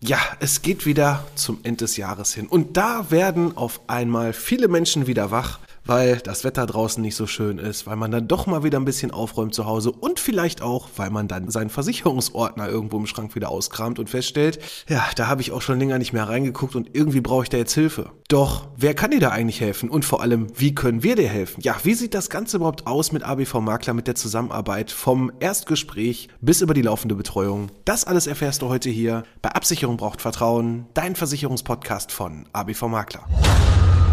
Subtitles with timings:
[0.00, 2.46] Ja, es geht wieder zum Ende des Jahres hin.
[2.46, 7.26] Und da werden auf einmal viele Menschen wieder wach, weil das Wetter draußen nicht so
[7.26, 10.62] schön ist, weil man dann doch mal wieder ein bisschen aufräumt zu Hause und vielleicht
[10.62, 15.26] auch, weil man dann seinen Versicherungsordner irgendwo im Schrank wieder auskramt und feststellt, ja, da
[15.26, 18.10] habe ich auch schon länger nicht mehr reingeguckt und irgendwie brauche ich da jetzt Hilfe.
[18.28, 19.88] Doch, wer kann dir da eigentlich helfen?
[19.88, 21.62] Und vor allem, wie können wir dir helfen?
[21.62, 26.28] Ja, wie sieht das Ganze überhaupt aus mit ABV Makler, mit der Zusammenarbeit vom Erstgespräch
[26.42, 27.70] bis über die laufende Betreuung?
[27.86, 33.26] Das alles erfährst du heute hier bei Absicherung braucht Vertrauen, dein Versicherungspodcast von ABV Makler.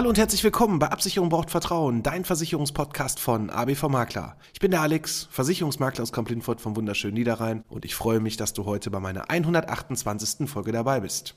[0.00, 4.38] Hallo und herzlich willkommen bei Absicherung braucht Vertrauen, dein Versicherungspodcast von ABV Makler.
[4.54, 8.54] Ich bin der Alex, Versicherungsmakler aus Kamp-Lindfort vom wunderschönen Niederrhein und ich freue mich, dass
[8.54, 10.48] du heute bei meiner 128.
[10.48, 11.34] Folge dabei bist.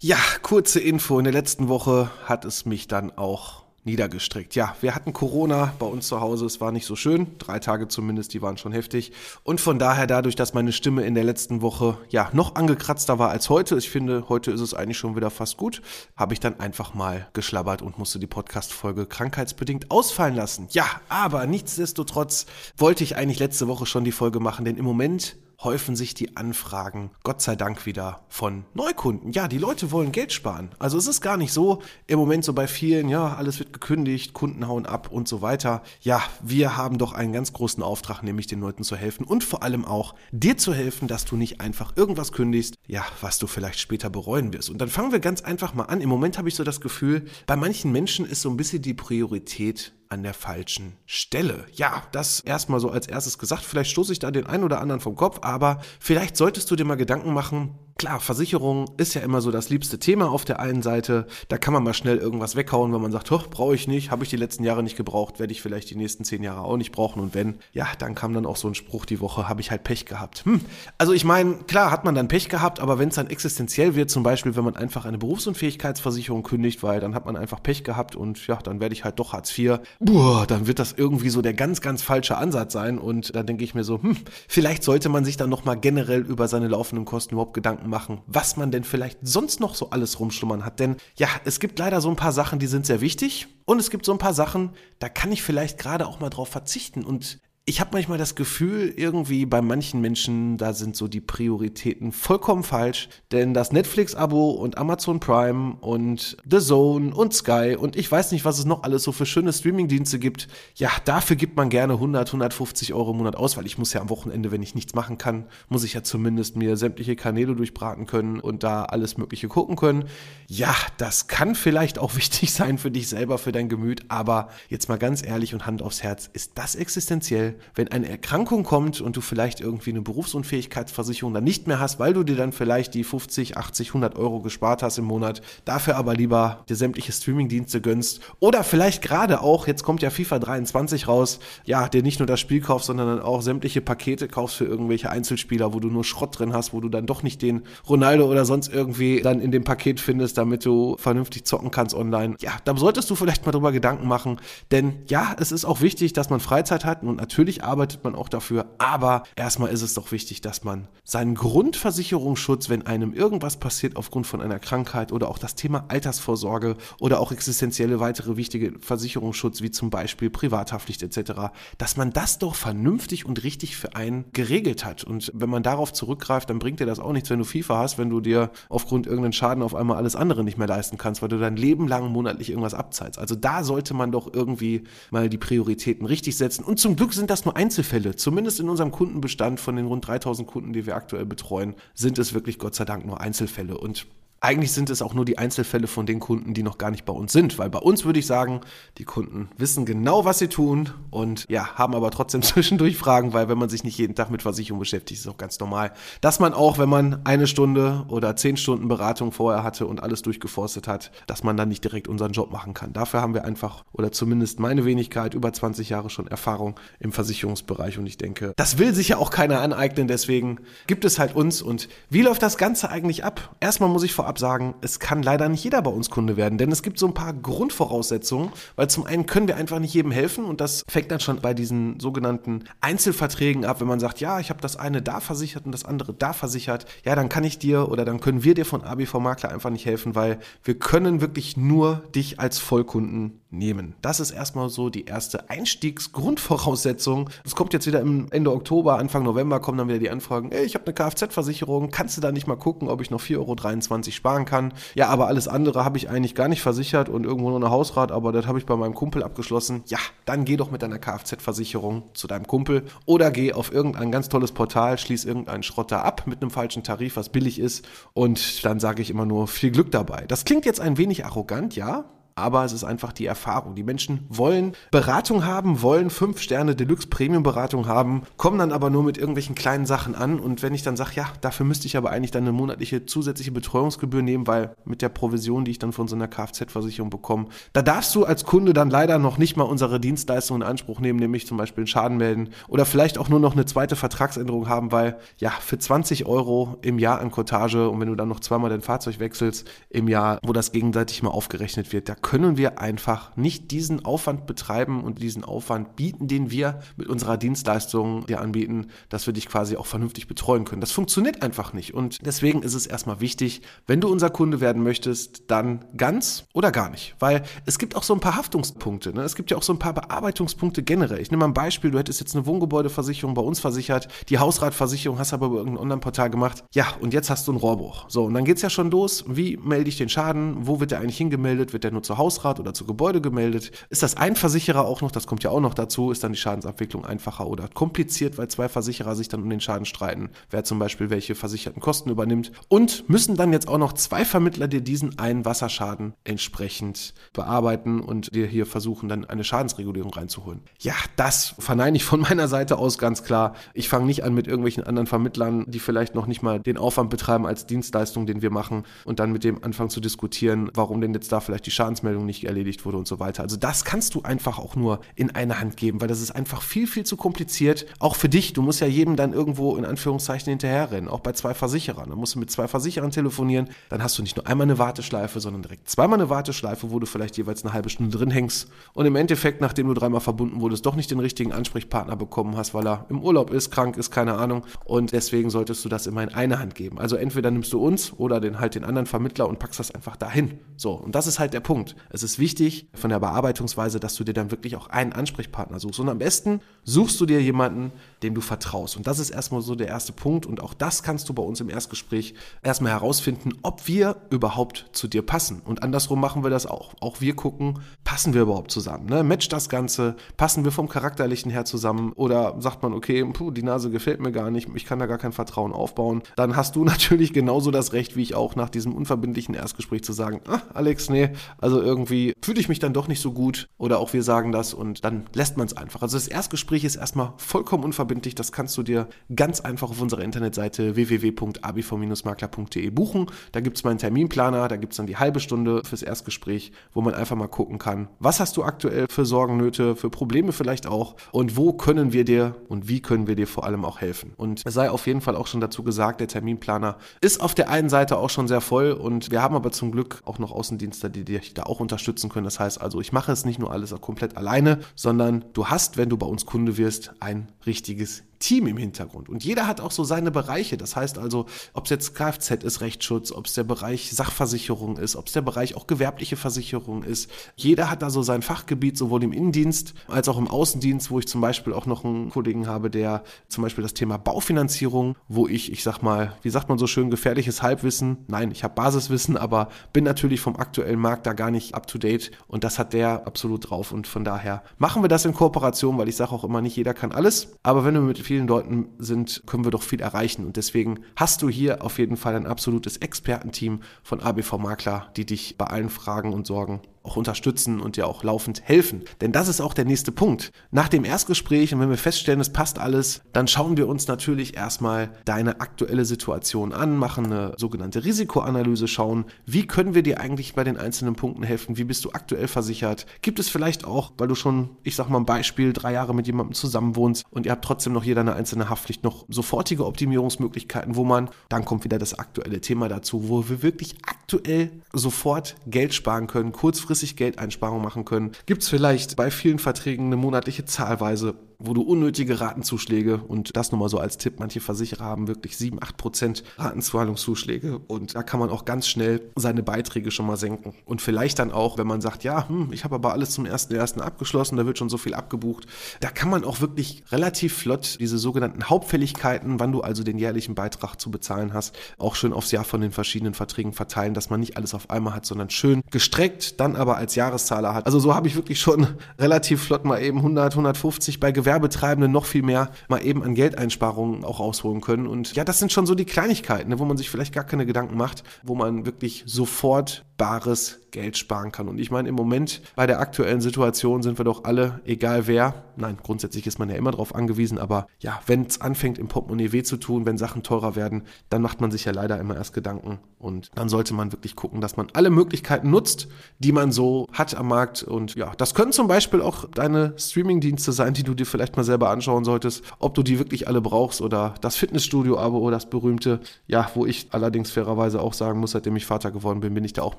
[0.00, 1.18] Ja, kurze Info.
[1.18, 4.54] In der letzten Woche hat es mich dann auch niedergestreckt.
[4.54, 6.46] Ja, wir hatten Corona bei uns zu Hause.
[6.46, 7.38] Es war nicht so schön.
[7.38, 9.12] Drei Tage zumindest, die waren schon heftig.
[9.42, 13.30] Und von daher, dadurch, dass meine Stimme in der letzten Woche ja noch angekratzter war
[13.30, 15.80] als heute, ich finde, heute ist es eigentlich schon wieder fast gut,
[16.16, 20.68] habe ich dann einfach mal geschlabbert und musste die Podcast-Folge krankheitsbedingt ausfallen lassen.
[20.70, 25.36] Ja, aber nichtsdestotrotz wollte ich eigentlich letzte Woche schon die Folge machen, denn im Moment
[25.62, 29.32] häufen sich die Anfragen, Gott sei Dank wieder, von Neukunden.
[29.32, 30.70] Ja, die Leute wollen Geld sparen.
[30.78, 34.32] Also es ist gar nicht so im Moment so bei vielen, ja, alles wird gekündigt,
[34.32, 35.82] Kunden hauen ab und so weiter.
[36.00, 39.62] Ja, wir haben doch einen ganz großen Auftrag, nämlich den Leuten zu helfen und vor
[39.62, 43.80] allem auch dir zu helfen, dass du nicht einfach irgendwas kündigst, ja, was du vielleicht
[43.80, 44.70] später bereuen wirst.
[44.70, 46.00] Und dann fangen wir ganz einfach mal an.
[46.00, 48.94] Im Moment habe ich so das Gefühl, bei manchen Menschen ist so ein bisschen die
[48.94, 51.64] Priorität an der falschen Stelle.
[51.72, 53.64] Ja, das erstmal so als erstes gesagt.
[53.64, 56.84] Vielleicht stoße ich da den einen oder anderen vom Kopf, aber vielleicht solltest du dir
[56.84, 60.80] mal Gedanken machen, Klar, Versicherung ist ja immer so das liebste Thema auf der einen
[60.80, 61.26] Seite.
[61.48, 64.24] Da kann man mal schnell irgendwas weghauen, wenn man sagt, hoch, brauche ich nicht, habe
[64.24, 66.92] ich die letzten Jahre nicht gebraucht, werde ich vielleicht die nächsten zehn Jahre auch nicht
[66.92, 67.20] brauchen.
[67.20, 69.84] Und wenn, ja, dann kam dann auch so ein Spruch die Woche, habe ich halt
[69.84, 70.46] Pech gehabt.
[70.46, 70.62] Hm.
[70.96, 74.08] Also ich meine, klar hat man dann Pech gehabt, aber wenn es dann existenziell wird,
[74.08, 78.16] zum Beispiel, wenn man einfach eine Berufsunfähigkeitsversicherung kündigt, weil dann hat man einfach Pech gehabt
[78.16, 81.42] und ja, dann werde ich halt doch Hartz IV, boah, dann wird das irgendwie so
[81.42, 82.98] der ganz, ganz falsche Ansatz sein.
[82.98, 84.16] Und da denke ich mir so, hm,
[84.48, 88.56] vielleicht sollte man sich dann nochmal generell über seine laufenden Kosten überhaupt Gedanken machen, was
[88.56, 90.80] man denn vielleicht sonst noch so alles rumschlummern hat.
[90.80, 93.48] Denn ja, es gibt leider so ein paar Sachen, die sind sehr wichtig.
[93.66, 96.48] Und es gibt so ein paar Sachen, da kann ich vielleicht gerade auch mal drauf
[96.48, 97.04] verzichten.
[97.04, 97.38] Und
[97.70, 102.64] ich habe manchmal das Gefühl, irgendwie bei manchen Menschen, da sind so die Prioritäten vollkommen
[102.64, 103.08] falsch.
[103.30, 108.44] Denn das Netflix-Abo und Amazon Prime und The Zone und Sky und ich weiß nicht,
[108.44, 110.48] was es noch alles so für schöne Streaming-Dienste gibt.
[110.74, 114.00] Ja, dafür gibt man gerne 100, 150 Euro im Monat aus, weil ich muss ja
[114.00, 118.04] am Wochenende, wenn ich nichts machen kann, muss ich ja zumindest mir sämtliche Kanäle durchbraten
[118.06, 120.06] können und da alles Mögliche gucken können.
[120.48, 124.88] Ja, das kann vielleicht auch wichtig sein für dich selber, für dein Gemüt, aber jetzt
[124.88, 127.59] mal ganz ehrlich und Hand aufs Herz, ist das existenziell?
[127.74, 132.12] Wenn eine Erkrankung kommt und du vielleicht irgendwie eine Berufsunfähigkeitsversicherung dann nicht mehr hast, weil
[132.12, 136.14] du dir dann vielleicht die 50, 80, 100 Euro gespart hast im Monat, dafür aber
[136.14, 141.40] lieber dir sämtliche Streamingdienste gönnst oder vielleicht gerade auch, jetzt kommt ja FIFA 23 raus,
[141.64, 145.10] ja, dir nicht nur das Spiel kaufst, sondern dann auch sämtliche Pakete kaufst für irgendwelche
[145.10, 148.44] Einzelspieler, wo du nur Schrott drin hast, wo du dann doch nicht den Ronaldo oder
[148.44, 152.36] sonst irgendwie dann in dem Paket findest, damit du vernünftig zocken kannst online.
[152.40, 154.40] Ja, da solltest du vielleicht mal drüber Gedanken machen,
[154.70, 158.14] denn ja, es ist auch wichtig, dass man Freizeit hat und natürlich Natürlich arbeitet man
[158.14, 163.56] auch dafür, aber erstmal ist es doch wichtig, dass man seinen Grundversicherungsschutz, wenn einem irgendwas
[163.56, 168.78] passiert aufgrund von einer Krankheit oder auch das Thema Altersvorsorge oder auch existenzielle weitere wichtige
[168.78, 174.26] Versicherungsschutz wie zum Beispiel Privathaftpflicht etc., dass man das doch vernünftig und richtig für einen
[174.34, 175.02] geregelt hat.
[175.02, 177.96] Und wenn man darauf zurückgreift, dann bringt dir das auch nichts, wenn du FIFA hast,
[177.96, 181.30] wenn du dir aufgrund irgendeinen Schaden auf einmal alles andere nicht mehr leisten kannst, weil
[181.30, 183.18] du dein Leben lang monatlich irgendwas abzahlst.
[183.18, 186.64] Also da sollte man doch irgendwie mal die Prioritäten richtig setzen.
[186.64, 188.16] Und zum Glück sind das nur Einzelfälle.
[188.16, 192.34] Zumindest in unserem Kundenbestand von den rund 3000 Kunden, die wir aktuell betreuen, sind es
[192.34, 193.78] wirklich Gott sei Dank nur Einzelfälle.
[193.78, 194.06] Und
[194.42, 197.12] eigentlich sind es auch nur die Einzelfälle von den Kunden, die noch gar nicht bei
[197.12, 198.62] uns sind, weil bei uns würde ich sagen,
[198.96, 203.50] die Kunden wissen genau, was sie tun und ja, haben aber trotzdem zwischendurch Fragen, weil
[203.50, 205.92] wenn man sich nicht jeden Tag mit Versicherung beschäftigt, ist es auch ganz normal,
[206.22, 210.22] dass man auch, wenn man eine Stunde oder zehn Stunden Beratung vorher hatte und alles
[210.22, 212.94] durchgeforstet hat, dass man dann nicht direkt unseren Job machen kann.
[212.94, 217.98] Dafür haben wir einfach, oder zumindest meine Wenigkeit, über 20 Jahre schon Erfahrung im Versicherungsbereich
[217.98, 221.60] und ich denke, das will sich ja auch keiner aneignen, deswegen gibt es halt uns
[221.60, 223.54] und wie läuft das Ganze eigentlich ab?
[223.60, 226.56] Erstmal muss ich vor vorab sagen, es kann leider nicht jeder bei uns Kunde werden,
[226.56, 230.12] denn es gibt so ein paar Grundvoraussetzungen, weil zum einen können wir einfach nicht jedem
[230.12, 234.38] helfen und das fängt dann schon bei diesen sogenannten Einzelverträgen ab, wenn man sagt, ja,
[234.38, 237.58] ich habe das eine da versichert und das andere da versichert, ja, dann kann ich
[237.58, 241.20] dir oder dann können wir dir von ABV Makler einfach nicht helfen, weil wir können
[241.20, 243.94] wirklich nur dich als Vollkunden nehmen.
[244.02, 247.30] Das ist erstmal so die erste Einstiegsgrundvoraussetzung.
[247.44, 250.64] Es kommt jetzt wieder im Ende Oktober, Anfang November kommen dann wieder die Anfragen, ey,
[250.64, 254.10] ich habe eine Kfz-Versicherung, kannst du da nicht mal gucken, ob ich noch 4,23 Euro
[254.10, 254.72] sparen kann?
[254.94, 258.12] Ja, aber alles andere habe ich eigentlich gar nicht versichert und irgendwo nur eine Hausrat,
[258.12, 259.82] aber das habe ich bei meinem Kumpel abgeschlossen.
[259.86, 264.28] Ja, dann geh doch mit deiner Kfz-Versicherung zu deinem Kumpel oder geh auf irgendein ganz
[264.28, 268.80] tolles Portal, schließ irgendeinen Schrotter ab mit einem falschen Tarif, was billig ist und dann
[268.80, 270.24] sage ich immer nur viel Glück dabei.
[270.28, 272.04] Das klingt jetzt ein wenig arrogant, ja,
[272.34, 273.74] aber es ist einfach die Erfahrung.
[273.74, 278.90] Die Menschen wollen Beratung haben, wollen 5 Sterne Deluxe Premium Beratung haben, kommen dann aber
[278.90, 281.96] nur mit irgendwelchen kleinen Sachen an und wenn ich dann sage, ja, dafür müsste ich
[281.96, 285.92] aber eigentlich dann eine monatliche zusätzliche Betreuungsgebühr nehmen, weil mit der Provision, die ich dann
[285.92, 289.64] von so einer Kfz-Versicherung bekomme, da darfst du als Kunde dann leider noch nicht mal
[289.64, 293.40] unsere Dienstleistung in Anspruch nehmen, nämlich zum Beispiel einen Schaden melden oder vielleicht auch nur
[293.40, 298.00] noch eine zweite Vertragsänderung haben, weil ja, für 20 Euro im Jahr an Cottage und
[298.00, 301.92] wenn du dann noch zweimal dein Fahrzeug wechselst im Jahr, wo das gegenseitig mal aufgerechnet
[301.92, 306.80] wird, da können wir einfach nicht diesen Aufwand betreiben und diesen Aufwand bieten, den wir
[306.96, 310.80] mit unserer Dienstleistung dir anbieten, dass wir dich quasi auch vernünftig betreuen können.
[310.80, 311.94] Das funktioniert einfach nicht.
[311.94, 316.70] Und deswegen ist es erstmal wichtig, wenn du unser Kunde werden möchtest, dann ganz oder
[316.72, 317.14] gar nicht.
[317.18, 319.12] Weil es gibt auch so ein paar Haftungspunkte.
[319.12, 319.22] Ne?
[319.22, 321.20] Es gibt ja auch so ein paar Bearbeitungspunkte generell.
[321.20, 325.18] Ich nehme mal ein Beispiel, du hättest jetzt eine Wohngebäudeversicherung bei uns versichert, die Hausratversicherung
[325.18, 326.64] hast du aber über irgendein Online-Portal gemacht.
[326.74, 328.06] Ja, und jetzt hast du einen Rohrbruch.
[328.08, 329.24] So, und dann geht es ja schon los.
[329.28, 330.66] Wie melde ich den Schaden?
[330.66, 331.72] Wo wird der eigentlich hingemeldet?
[331.72, 333.70] Wird der nur zu Hausrat oder zu Gebäude gemeldet.
[333.88, 336.38] Ist das ein Versicherer auch noch, das kommt ja auch noch dazu, ist dann die
[336.38, 340.80] Schadensabwicklung einfacher oder kompliziert, weil zwei Versicherer sich dann um den Schaden streiten, wer zum
[340.80, 342.50] Beispiel welche versicherten Kosten übernimmt.
[342.68, 348.34] Und müssen dann jetzt auch noch zwei Vermittler dir diesen einen Wasserschaden entsprechend bearbeiten und
[348.34, 350.62] dir hier versuchen, dann eine Schadensregulierung reinzuholen.
[350.80, 353.54] Ja, das verneine ich von meiner Seite aus ganz klar.
[353.72, 357.08] Ich fange nicht an mit irgendwelchen anderen Vermittlern, die vielleicht noch nicht mal den Aufwand
[357.08, 361.14] betreiben als Dienstleistung, den wir machen und dann mit dem anfangen zu diskutieren, warum denn
[361.14, 363.42] jetzt da vielleicht die Schadensmeldung nicht erledigt wurde und so weiter.
[363.42, 366.62] Also das kannst du einfach auch nur in eine Hand geben, weil das ist einfach
[366.62, 367.86] viel, viel zu kompliziert.
[367.98, 368.52] Auch für dich.
[368.52, 371.08] Du musst ja jedem dann irgendwo in Anführungszeichen hinterherrennen.
[371.08, 372.10] Auch bei zwei Versicherern.
[372.10, 373.68] Dann musst du mit zwei Versicherern telefonieren.
[373.88, 377.06] Dann hast du nicht nur einmal eine Warteschleife, sondern direkt zweimal eine Warteschleife, wo du
[377.06, 378.68] vielleicht jeweils eine halbe Stunde drin hängst.
[378.94, 382.74] Und im Endeffekt, nachdem du dreimal verbunden wurdest, doch nicht den richtigen Ansprechpartner bekommen hast,
[382.74, 384.64] weil er im Urlaub ist, krank ist, keine Ahnung.
[384.84, 386.98] Und deswegen solltest du das immer in eine Hand geben.
[386.98, 390.16] Also entweder nimmst du uns oder den halt den anderen Vermittler und packst das einfach
[390.16, 390.58] dahin.
[390.76, 390.92] So.
[390.92, 391.89] Und das ist halt der Punkt.
[392.10, 396.00] Es ist wichtig, von der Bearbeitungsweise, dass du dir dann wirklich auch einen Ansprechpartner suchst.
[396.00, 397.92] Und am besten suchst du dir jemanden,
[398.22, 398.96] dem du vertraust.
[398.96, 400.46] Und das ist erstmal so der erste Punkt.
[400.46, 405.08] Und auch das kannst du bei uns im Erstgespräch erstmal herausfinden, ob wir überhaupt zu
[405.08, 405.62] dir passen.
[405.64, 406.94] Und andersrum machen wir das auch.
[407.00, 409.06] Auch wir gucken, passen wir überhaupt zusammen?
[409.06, 409.22] Ne?
[409.22, 410.16] Matcht das Ganze?
[410.36, 412.12] Passen wir vom Charakterlichen her zusammen?
[412.12, 415.18] Oder sagt man, okay, puh, die Nase gefällt mir gar nicht, ich kann da gar
[415.18, 416.22] kein Vertrauen aufbauen?
[416.36, 420.12] Dann hast du natürlich genauso das Recht, wie ich auch nach diesem unverbindlichen Erstgespräch zu
[420.12, 423.98] sagen, ah, Alex, nee, also irgendwie fühle ich mich dann doch nicht so gut oder
[423.98, 426.02] auch wir sagen das und dann lässt man es einfach.
[426.02, 428.34] Also das Erstgespräch ist erstmal vollkommen unverbindlich.
[428.34, 433.26] Das kannst du dir ganz einfach auf unserer Internetseite www.abv-makler.de buchen.
[433.52, 437.00] Da gibt es meinen Terminplaner, da gibt es dann die halbe Stunde fürs Erstgespräch, wo
[437.00, 440.86] man einfach mal gucken kann, was hast du aktuell für Sorgen, Nöte, für Probleme vielleicht
[440.86, 444.32] auch und wo können wir dir und wie können wir dir vor allem auch helfen.
[444.36, 447.70] Und es sei auf jeden Fall auch schon dazu gesagt, der Terminplaner ist auf der
[447.70, 451.10] einen Seite auch schon sehr voll und wir haben aber zum Glück auch noch Außendienste,
[451.10, 452.44] die dich da auch unterstützen können.
[452.44, 456.08] Das heißt also, ich mache es nicht nur alles komplett alleine, sondern du hast, wenn
[456.08, 459.28] du bei uns Kunde wirst, ein richtiges Team im Hintergrund.
[459.28, 460.76] Und jeder hat auch so seine Bereiche.
[460.76, 465.14] Das heißt also, ob es jetzt Kfz ist, Rechtsschutz, ob es der Bereich Sachversicherung ist,
[465.14, 467.30] ob es der Bereich auch gewerbliche Versicherung ist.
[467.54, 471.28] Jeder hat da so sein Fachgebiet, sowohl im Innendienst als auch im Außendienst, wo ich
[471.28, 475.70] zum Beispiel auch noch einen Kollegen habe, der zum Beispiel das Thema Baufinanzierung, wo ich,
[475.70, 478.24] ich sag mal, wie sagt man so schön, gefährliches Halbwissen.
[478.26, 481.98] Nein, ich habe Basiswissen, aber bin natürlich vom aktuellen Markt da gar nicht up to
[481.98, 483.92] date und das hat der absolut drauf.
[483.92, 486.94] Und von daher machen wir das in Kooperation, weil ich sage auch immer, nicht jeder
[486.94, 487.52] kann alles.
[487.62, 490.46] Aber wenn du mit vielen Leuten sind, können wir doch viel erreichen.
[490.46, 495.26] Und deswegen hast du hier auf jeden Fall ein absolutes Expertenteam von ABV Makler, die
[495.26, 499.02] dich bei allen Fragen und Sorgen auch unterstützen und dir auch laufend helfen.
[499.20, 500.52] Denn das ist auch der nächste Punkt.
[500.70, 504.56] Nach dem Erstgespräch und wenn wir feststellen, es passt alles, dann schauen wir uns natürlich
[504.56, 510.54] erstmal deine aktuelle Situation an, machen eine sogenannte Risikoanalyse, schauen, wie können wir dir eigentlich
[510.54, 514.28] bei den einzelnen Punkten helfen, wie bist du aktuell versichert, gibt es vielleicht auch, weil
[514.28, 517.64] du schon, ich sag mal ein Beispiel, drei Jahre mit jemandem zusammenwohnst und ihr habt
[517.64, 522.18] trotzdem noch jeder eine einzelne Haftpflicht, noch sofortige Optimierungsmöglichkeiten, wo man, dann kommt wieder das
[522.18, 528.32] aktuelle Thema dazu, wo wir wirklich aktuell sofort Geld sparen können, kurzfristig Geldeinsparungen machen können.
[528.46, 533.70] Gibt es vielleicht bei vielen Verträgen eine monatliche Zahlweise wo du unnötige Ratenzuschläge und das
[533.70, 538.22] nur mal so als Tipp, manche Versicherer haben wirklich 7, 8 Prozent Ratenzahlungszuschläge und da
[538.22, 540.74] kann man auch ganz schnell seine Beiträge schon mal senken.
[540.86, 544.00] Und vielleicht dann auch, wenn man sagt, ja, hm, ich habe aber alles zum 1.1.
[544.00, 545.66] abgeschlossen, da wird schon so viel abgebucht,
[546.00, 550.54] da kann man auch wirklich relativ flott diese sogenannten Hauptfälligkeiten, wann du also den jährlichen
[550.54, 554.40] Beitrag zu bezahlen hast, auch schön aufs Jahr von den verschiedenen Verträgen verteilen, dass man
[554.40, 557.84] nicht alles auf einmal hat, sondern schön gestreckt, dann aber als Jahreszahler hat.
[557.84, 558.86] Also so habe ich wirklich schon
[559.18, 563.34] relativ flott mal eben 100, 150 bei Gewerbe Gewerbetreibende noch viel mehr mal eben an
[563.34, 565.08] Geldeinsparungen auch rausholen können.
[565.08, 567.66] Und ja, das sind schon so die Kleinigkeiten, ne, wo man sich vielleicht gar keine
[567.66, 571.68] Gedanken macht, wo man wirklich sofort bares Geld sparen kann.
[571.68, 575.64] Und ich meine, im Moment bei der aktuellen Situation sind wir doch alle, egal wer,
[575.80, 579.52] nein, grundsätzlich ist man ja immer darauf angewiesen, aber ja, wenn es anfängt, im Portemonnaie
[579.52, 582.52] weh zu tun, wenn Sachen teurer werden, dann macht man sich ja leider immer erst
[582.52, 582.98] Gedanken.
[583.18, 586.08] Und dann sollte man wirklich gucken, dass man alle Möglichkeiten nutzt,
[586.38, 587.82] die man so hat am Markt.
[587.82, 591.64] Und ja, das können zum Beispiel auch deine Streaming-Dienste sein, die du dir vielleicht mal
[591.64, 596.20] selber anschauen solltest, ob du die wirklich alle brauchst oder das Fitnessstudio-Abo oder das berühmte,
[596.46, 599.74] ja, wo ich allerdings fairerweise auch sagen muss, seitdem ich Vater geworden bin, bin ich
[599.74, 599.98] da auch